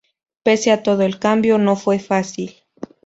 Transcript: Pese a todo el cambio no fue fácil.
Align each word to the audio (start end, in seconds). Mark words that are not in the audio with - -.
Pese 0.41 0.71
a 0.71 0.81
todo 0.81 1.03
el 1.03 1.19
cambio 1.19 1.59
no 1.59 1.75
fue 1.75 1.99
fácil. 1.99 2.55